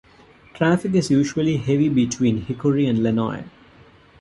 [0.55, 3.43] Traffic is usually heavy between Hickory and Lenoir.